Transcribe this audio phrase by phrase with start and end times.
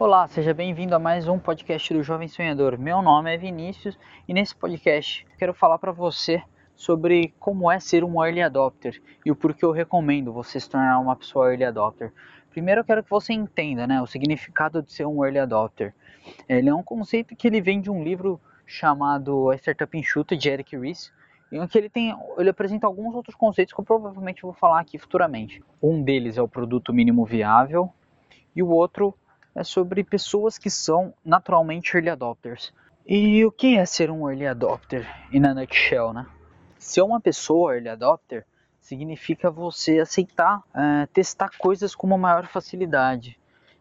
[0.00, 2.78] Olá, seja bem-vindo a mais um podcast do Jovem Sonhador.
[2.78, 6.42] Meu nome é Vinícius e nesse podcast quero falar para você
[6.74, 10.98] sobre como é ser um early adopter e o porquê eu recomendo você se tornar
[11.00, 12.14] uma pessoa early adopter.
[12.48, 15.94] Primeiro eu quero que você entenda né, o significado de ser um early adopter.
[16.48, 20.48] Ele é um conceito que ele vem de um livro chamado A Startup Enxuta, de
[20.48, 21.12] Eric Ries,
[21.52, 24.96] em que ele tem, ele apresenta alguns outros conceitos que eu provavelmente vou falar aqui
[24.96, 25.62] futuramente.
[25.82, 27.92] Um deles é o produto mínimo viável
[28.56, 29.14] e o outro
[29.54, 32.72] é sobre pessoas que são naturalmente early adopters.
[33.06, 36.26] E o que é ser um early adopter, in a nutshell, né?
[36.78, 38.46] Ser uma pessoa early adopter
[38.80, 43.38] significa você aceitar uh, testar coisas com uma maior facilidade.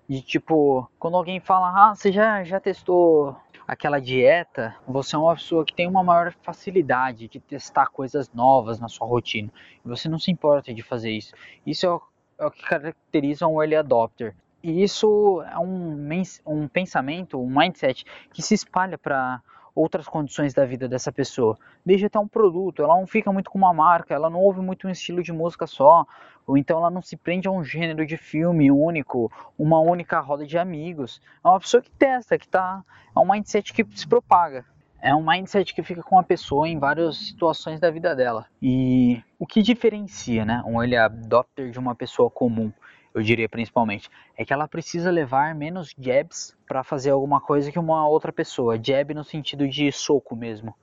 [0.07, 3.35] De tipo, quando alguém fala, ah, você já, já testou
[3.67, 8.79] aquela dieta, você é uma pessoa que tem uma maior facilidade de testar coisas novas
[8.79, 9.51] na sua rotina.
[9.85, 11.35] E você não se importa de fazer isso.
[11.63, 12.01] Isso é o,
[12.39, 14.35] é o que caracteriza um early adopter.
[14.61, 15.97] E isso é um,
[16.45, 19.41] um pensamento, um mindset que se espalha para
[19.73, 21.57] outras condições da vida dessa pessoa.
[21.85, 24.87] Desde até um produto, ela não fica muito com uma marca, ela não ouve muito
[24.87, 26.05] um estilo de música só,
[26.45, 30.45] ou então ela não se prende a um gênero de filme único, uma única roda
[30.45, 31.21] de amigos.
[31.43, 32.83] É uma pessoa que testa, que tá.
[33.15, 34.65] É um mindset que se propaga.
[35.01, 38.45] É um mindset que fica com a pessoa em várias situações da vida dela.
[38.61, 42.71] E o que diferencia né, um early adopter de uma pessoa comum?
[43.13, 47.79] Eu diria principalmente, é que ela precisa levar menos jabs para fazer alguma coisa que
[47.79, 48.79] uma outra pessoa.
[48.81, 50.75] Jab no sentido de soco mesmo,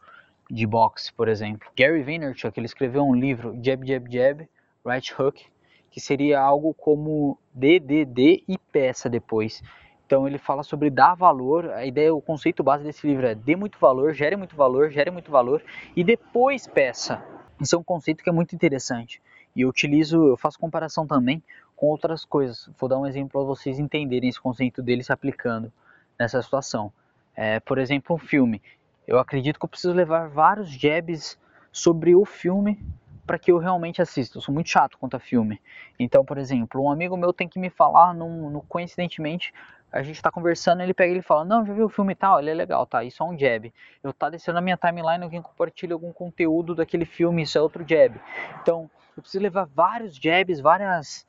[0.51, 1.69] de boxe, por exemplo.
[1.77, 4.49] Gary Vaynerchuk, ele escreveu um livro, Jab, Jab, Jab,
[4.85, 5.45] Right Hook,
[5.91, 9.63] que seria algo como DDD e peça depois.
[10.07, 13.57] Então ele fala sobre dar valor, a ideia, o conceito base desse livro é dê
[13.57, 15.63] muito valor, gere muito valor, gere muito valor
[15.97, 17.25] e depois peça.
[17.61, 19.21] Isso é um conceito que é muito interessante.
[19.55, 21.43] E eu utilizo, eu faço comparação também
[21.77, 22.69] com outras coisas.
[22.79, 25.73] Vou dar um exemplo para vocês entenderem esse conceito dele se aplicando
[26.19, 26.93] nessa situação.
[27.37, 28.63] É, por exemplo, um filme.
[29.07, 31.39] Eu acredito que eu preciso levar vários jabs
[31.71, 32.83] sobre o filme
[33.27, 34.39] para que eu realmente assista.
[34.39, 35.61] Eu sou muito chato quanto a filme.
[35.99, 39.53] Então, por exemplo, um amigo meu tem que me falar, num, num coincidentemente,
[39.93, 42.17] a gente está conversando, ele pega e ele fala, não, já viu o filme e
[42.17, 42.39] tal?
[42.39, 43.05] Ele é legal, tá?
[43.05, 43.73] Isso é um jab.
[44.03, 47.85] Eu tá descendo na minha timeline, alguém compartilha algum conteúdo daquele filme, isso é outro
[47.87, 48.21] jab.
[48.63, 51.26] Então, eu preciso levar vários jabs, várias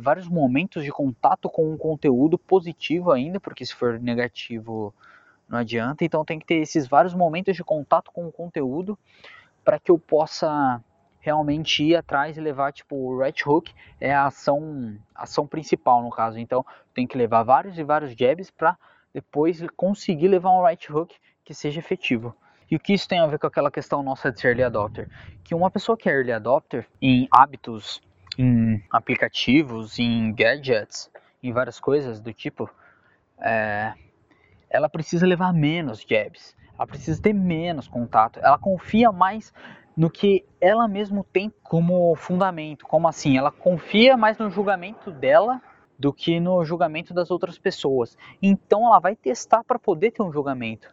[0.00, 4.94] vários momentos de contato com um conteúdo positivo ainda, porque se for negativo
[5.48, 6.04] não adianta.
[6.04, 8.98] Então tem que ter esses vários momentos de contato com o conteúdo
[9.64, 10.82] para que eu possa
[11.20, 16.10] realmente ir atrás e levar tipo o right hook é a ação ação principal no
[16.10, 16.38] caso.
[16.38, 18.76] Então tem que levar vários e vários jabs para
[19.12, 22.34] depois conseguir levar um right hook que seja efetivo.
[22.70, 25.08] E o que isso tem a ver com aquela questão nossa de ser early adopter?
[25.42, 28.02] Que uma pessoa que é early adopter em hábitos
[28.38, 31.10] em aplicativos, em gadgets,
[31.42, 32.68] em várias coisas do tipo,
[33.38, 33.92] é,
[34.70, 39.52] ela precisa levar menos jabs, ela precisa ter menos contato, ela confia mais
[39.96, 42.84] no que ela mesmo tem como fundamento.
[42.84, 43.38] Como assim?
[43.38, 45.62] Ela confia mais no julgamento dela
[45.98, 48.18] do que no julgamento das outras pessoas.
[48.42, 50.92] Então ela vai testar para poder ter um julgamento.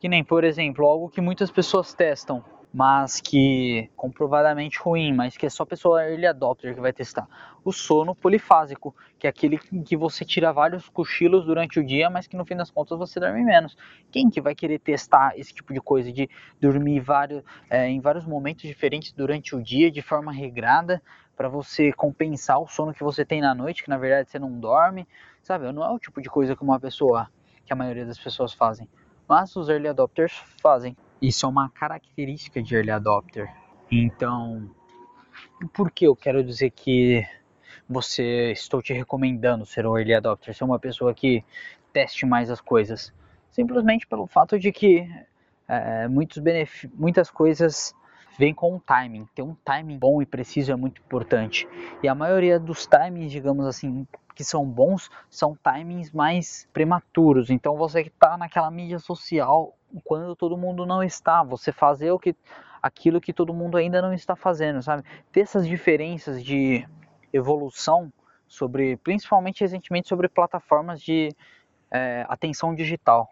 [0.00, 5.46] Que nem, por exemplo, algo que muitas pessoas testam mas que comprovadamente ruim, mas que
[5.46, 7.26] é só pessoa early adopter que vai testar.
[7.64, 12.26] O sono polifásico, que é aquele que você tira vários cochilos durante o dia, mas
[12.26, 13.76] que no fim das contas você dorme menos.
[14.10, 16.28] Quem que vai querer testar esse tipo de coisa de
[16.60, 21.02] dormir vários, é, em vários momentos diferentes durante o dia de forma regrada?
[21.38, 24.58] para você compensar o sono que você tem na noite, que na verdade você não
[24.58, 25.06] dorme,
[25.40, 25.70] sabe?
[25.70, 27.30] Não é o tipo de coisa que uma pessoa,
[27.64, 28.88] que a maioria das pessoas fazem,
[29.28, 30.96] mas os early adopters fazem.
[31.20, 33.52] Isso é uma característica de early adopter.
[33.90, 34.70] Então,
[35.72, 37.26] por que eu quero dizer que
[37.88, 41.44] você estou te recomendando ser um early adopter, ser uma pessoa que
[41.92, 43.12] teste mais as coisas?
[43.50, 45.08] Simplesmente pelo fato de que
[45.66, 46.42] é, muitos
[46.94, 47.94] muitas coisas
[48.38, 49.26] vêm com um timing.
[49.34, 51.66] Ter um timing bom e preciso é muito importante.
[52.02, 57.50] E a maioria dos timings, digamos assim, que são bons, são timings mais prematuros.
[57.50, 59.74] Então você que está naquela mídia social
[60.04, 62.34] quando todo mundo não está, você fazer o que
[62.82, 65.02] aquilo que todo mundo ainda não está fazendo, sabe?
[65.32, 66.86] Ter essas diferenças de
[67.32, 68.12] evolução
[68.46, 71.34] sobre, principalmente recentemente sobre plataformas de
[71.90, 73.28] é, atenção digital,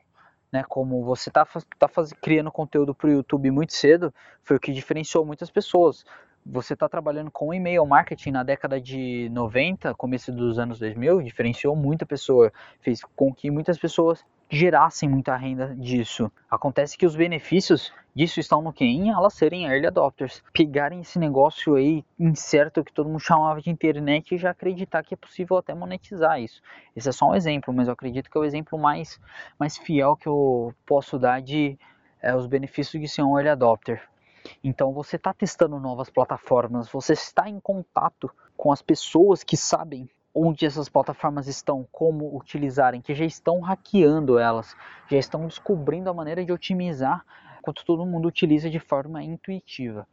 [0.52, 0.64] né?
[0.68, 4.12] Como você está tá, tá criando conteúdo para o YouTube muito cedo,
[4.42, 6.04] foi o que diferenciou muitas pessoas
[6.48, 11.75] você está trabalhando com e-mail marketing na década de 90, começo dos anos 2000, diferenciou
[11.75, 16.31] muita pessoa, fez com que muitas pessoas gerassem muita renda disso.
[16.48, 18.84] Acontece que os benefícios disso estão no que?
[18.84, 20.43] Em elas serem early adopters.
[20.52, 25.14] Pegarem esse negócio aí incerto que todo mundo chamava de internet e já acreditar que
[25.14, 26.62] é possível até monetizar isso.
[26.94, 29.20] Esse é só um exemplo, mas eu acredito que é o exemplo mais,
[29.58, 31.76] mais fiel que eu posso dar de
[32.22, 34.00] é, os benefícios de ser um early adopter.
[34.68, 40.10] Então você está testando novas plataformas, você está em contato com as pessoas que sabem
[40.34, 44.74] onde essas plataformas estão, como utilizarem, que já estão hackeando elas,
[45.08, 47.24] já estão descobrindo a maneira de otimizar
[47.60, 50.04] enquanto todo mundo utiliza de forma intuitiva.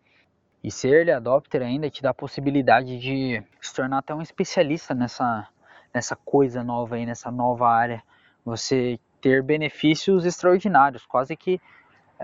[0.63, 4.94] E ser early adopter ainda te dá a possibilidade de se tornar até um especialista
[4.94, 5.47] nessa,
[5.91, 8.03] nessa coisa nova aí, nessa nova área.
[8.45, 11.59] Você ter benefícios extraordinários, quase que,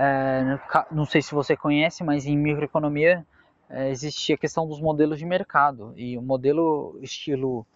[0.01, 0.57] é,
[0.89, 3.25] não sei se você conhece, mas em microeconomia
[3.69, 5.93] é, existe a questão dos modelos de mercado.
[5.97, 7.67] E o modelo estilo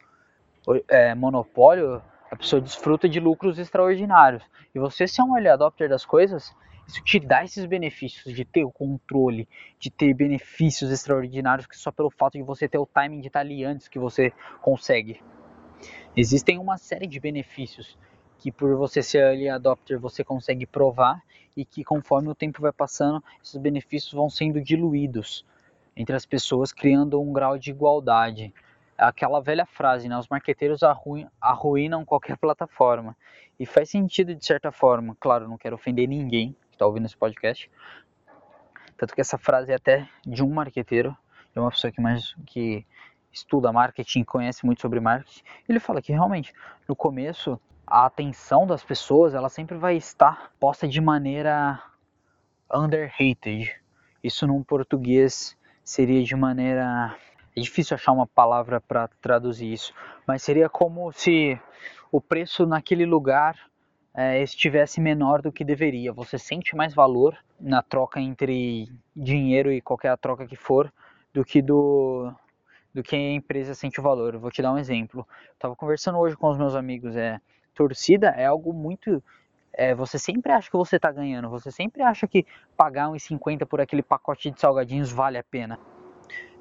[0.87, 4.41] é, monopólio, a pessoa desfruta de lucros extraordinários.
[4.73, 6.55] E você ser um early adopter das coisas,
[6.87, 9.45] isso te dá esses benefícios de ter o controle,
[9.77, 13.41] de ter benefícios extraordinários que só pelo fato de você ter o timing de estar
[13.41, 14.31] ali antes que você
[14.61, 15.21] consegue.
[16.15, 17.97] Existem uma série de benefícios
[18.43, 21.23] que por você ser early adopter você consegue provar
[21.55, 25.45] e que conforme o tempo vai passando, esses benefícios vão sendo diluídos
[25.95, 28.53] entre as pessoas, criando um grau de igualdade
[28.97, 30.17] aquela velha frase, né?
[30.17, 30.81] Os marqueteiros
[31.39, 33.15] arruinam qualquer plataforma.
[33.57, 35.15] E faz sentido de certa forma.
[35.21, 37.71] Claro, não quero ofender ninguém que está ouvindo esse podcast.
[38.97, 41.15] Tanto que essa frase é até de um marqueteiro,
[41.53, 42.85] de uma pessoa que mais que
[43.31, 45.43] estuda marketing, conhece muito sobre marketing.
[45.69, 46.53] Ele fala que realmente
[46.89, 51.81] no começo a atenção das pessoas ela sempre vai estar posta de maneira
[52.73, 53.71] underrated.
[54.23, 57.15] Isso num português seria de maneira
[57.55, 59.93] é difícil achar uma palavra para traduzir isso,
[60.25, 61.59] mas seria como se
[62.11, 63.55] o preço naquele lugar
[64.13, 66.11] é, estivesse menor do que deveria.
[66.13, 70.91] Você sente mais valor na troca entre dinheiro e qualquer troca que for
[71.33, 72.31] do que do
[72.93, 74.37] do que a empresa sente o valor.
[74.37, 75.27] Vou te dar um exemplo.
[75.53, 77.15] Estava conversando hoje com os meus amigos.
[77.15, 77.41] É
[77.73, 79.23] torcida é algo muito
[79.75, 82.45] é, você sempre acha que você está ganhando, você sempre acha que
[82.77, 85.79] pagar uns 50 por aquele pacote de salgadinhos vale a pena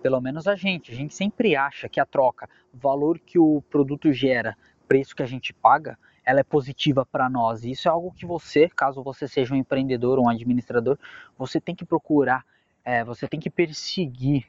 [0.02, 4.12] pelo menos a gente, a gente sempre acha que a troca, valor que o produto
[4.12, 4.56] gera,
[4.88, 7.64] preço que a gente paga, ela é positiva para nós.
[7.64, 10.98] E isso é algo que você, caso você seja um empreendedor ou um administrador,
[11.38, 12.44] você tem que procurar,
[12.84, 14.46] é, você tem que perseguir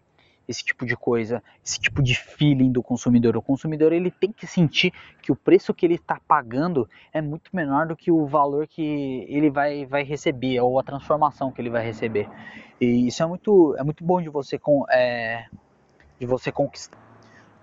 [0.47, 3.35] esse tipo de coisa, esse tipo de feeling do consumidor.
[3.37, 7.49] O consumidor ele tem que sentir que o preço que ele está pagando é muito
[7.53, 11.69] menor do que o valor que ele vai, vai receber ou a transformação que ele
[11.69, 12.29] vai receber.
[12.79, 15.45] E isso é muito, é muito bom de você, com, é,
[16.19, 16.97] de você conquistar.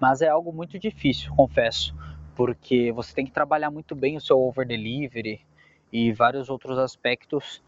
[0.01, 1.95] Mas é algo muito difícil, confesso,
[2.35, 5.45] porque você tem que trabalhar muito bem o seu over delivery
[5.93, 7.63] e vários outros aspectos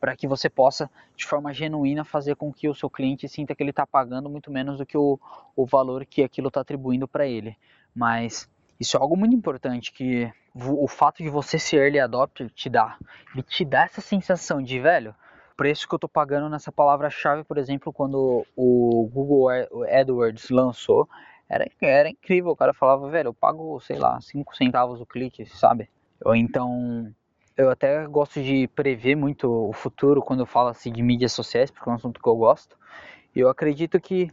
[0.00, 3.62] para que você possa, de forma genuína, fazer com que o seu cliente sinta que
[3.62, 5.18] ele está pagando muito menos do que o,
[5.56, 7.56] o valor que aquilo está atribuindo para ele.
[7.94, 8.48] Mas
[8.78, 12.96] isso é algo muito importante que o, fato de você ser early adopter te dá.
[13.32, 15.14] Ele te dá essa sensação de, velho,
[15.56, 19.48] preço que eu estou pagando nessa palavra-chave, por exemplo, quando o Google
[19.90, 21.08] AdWords lançou,
[21.48, 22.52] era, era incrível.
[22.52, 25.88] O cara falava, velho, eu pago, sei lá, 5 centavos o clique, sabe?
[26.24, 27.12] Ou então
[27.58, 31.70] eu até gosto de prever muito o futuro quando eu falo assim de mídias sociais,
[31.70, 32.78] porque é um assunto que eu gosto.
[33.34, 34.30] E eu acredito que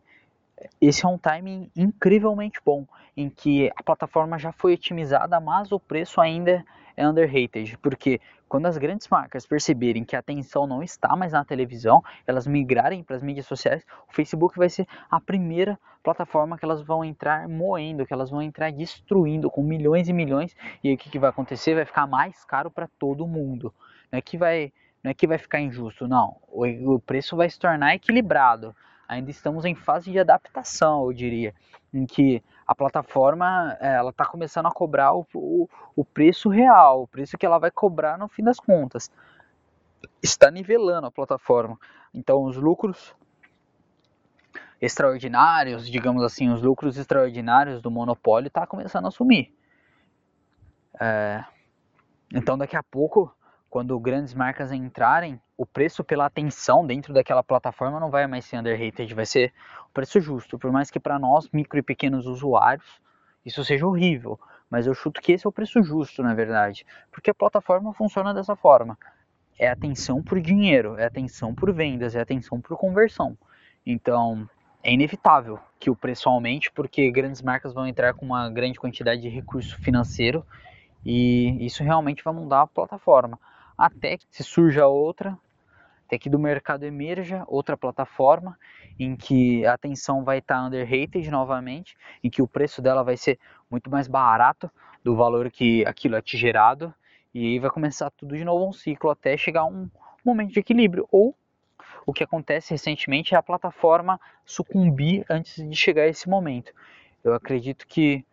[0.80, 2.86] esse é um timing incrivelmente bom,
[3.16, 6.64] em que a plataforma já foi otimizada, mas o preço ainda
[6.98, 11.44] é underrated, porque quando as grandes marcas perceberem que a atenção não está mais na
[11.44, 16.64] televisão, elas migrarem para as mídias sociais, o Facebook vai ser a primeira plataforma que
[16.64, 20.96] elas vão entrar moendo, que elas vão entrar destruindo com milhões e milhões, e aí
[20.96, 21.76] o que, que vai acontecer?
[21.76, 23.74] Vai ficar mais caro para todo mundo.
[24.12, 24.72] Não é que vai,
[25.04, 26.38] não é que vai ficar injusto, não.
[26.48, 28.76] O, preço vai se tornar equilibrado
[29.08, 31.54] ainda estamos em fase de adaptação, eu diria,
[31.94, 37.04] em que a plataforma é, ela está começando a cobrar o, o, o, preço real,
[37.04, 39.12] o preço que ela vai cobrar no fim das contas.
[40.22, 41.80] Está nivelando a plataforma.
[42.14, 43.16] Então os lucros
[44.82, 49.54] extraordinários, digamos assim, os lucros extraordinários do monopólio está começando a sumir.
[51.00, 51.44] É,
[52.34, 53.34] então daqui a pouco
[53.76, 58.58] quando grandes marcas entrarem, o preço pela atenção dentro daquela plataforma não vai mais ser
[58.58, 59.54] underrated, vai ser
[59.90, 60.58] o preço justo.
[60.58, 63.02] Por mais que para nós, micro e pequenos usuários,
[63.46, 64.40] isso seja horrível,
[64.70, 68.34] mas eu chuto que esse é o preço justo, na verdade, porque a plataforma funciona
[68.34, 68.98] dessa forma.
[69.60, 73.38] É atenção por dinheiro, é atenção por vendas, é atenção por conversão.
[73.86, 74.50] Então,
[74.82, 79.22] é inevitável que o preço aumente porque grandes marcas vão entrar com uma grande quantidade
[79.22, 80.46] de recurso financeiro
[81.06, 83.38] E isso realmente vai mudar a plataforma.
[83.78, 85.38] Até que se surja outra,
[86.06, 88.58] até que do mercado emerja outra plataforma
[89.00, 93.40] em que a atenção vai estar underrated novamente, em que o preço dela vai ser
[93.70, 94.72] muito mais barato
[95.04, 96.94] do valor que aquilo é te gerado,
[97.34, 99.90] e aí vai começar tudo de novo um ciclo até chegar a um
[100.24, 101.08] momento de equilíbrio.
[101.12, 101.36] Ou
[102.06, 106.72] o que acontece recentemente é a plataforma sucumbir antes de chegar a esse momento.
[107.24, 108.24] Eu acredito que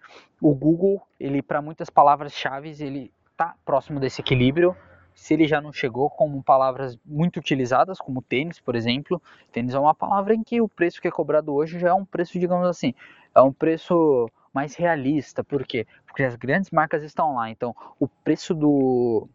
[0.41, 4.77] o Google, ele para muitas palavras-chave, ele está próximo desse equilíbrio,
[5.15, 9.21] se ele já não chegou como palavras muito utilizadas, como tênis, por exemplo.
[9.53, 12.05] Tênis é uma palavra em que o preço que é cobrado hoje já é um
[12.05, 12.95] preço, digamos assim,
[13.35, 15.43] é um preço mais realista.
[15.43, 15.87] Por quê?
[16.07, 17.51] Porque as grandes marcas estão lá.
[17.51, 19.29] Então, o preço do,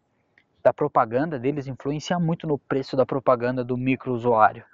[0.62, 4.64] da propaganda deles influencia muito no preço da propaganda do micro usuário.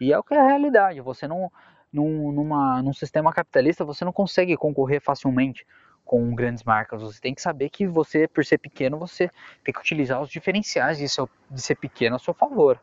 [0.00, 1.00] E é o que é a realidade.
[1.00, 1.50] Você não,
[1.92, 5.66] num, numa, num sistema capitalista, você não consegue concorrer facilmente
[6.04, 7.02] com grandes marcas.
[7.02, 9.30] Você tem que saber que você, por ser pequeno, você
[9.64, 12.80] tem que utilizar os diferenciais de, seu, de ser pequeno a seu favor.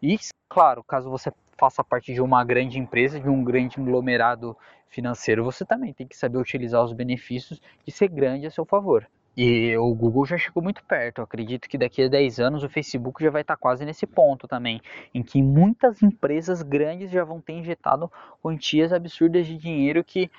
[0.00, 4.56] E, claro, caso você faça parte de uma grande empresa, de um grande aglomerado
[4.88, 9.06] financeiro, você também tem que saber utilizar os benefícios de ser grande a seu favor.
[9.34, 11.18] E o Google já chegou muito perto.
[11.18, 14.46] Eu acredito que daqui a 10 anos o Facebook já vai estar quase nesse ponto
[14.46, 14.80] também,
[15.14, 20.30] em que muitas empresas grandes já vão ter injetado quantias absurdas de dinheiro que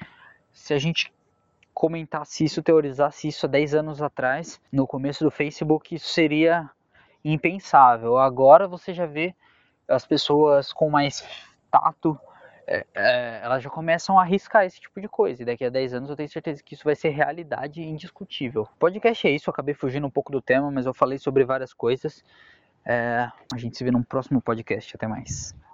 [0.52, 1.12] se a gente
[1.74, 6.70] comentasse isso, teorizasse isso há 10 anos atrás, no começo do Facebook, isso seria
[7.24, 8.18] impensável.
[8.18, 9.36] Agora você já vê
[9.88, 11.24] as pessoas com mais
[11.72, 12.18] tato,
[12.68, 15.42] é, é, elas já começam a arriscar esse tipo de coisa.
[15.42, 18.68] E daqui a 10 anos eu tenho certeza que isso vai ser realidade indiscutível.
[18.80, 21.74] Podcast é isso, eu acabei fugindo um pouco do tema, mas eu falei sobre várias
[21.74, 22.24] coisas.
[22.86, 24.96] É, a gente se vê num próximo podcast.
[24.96, 25.56] Até mais.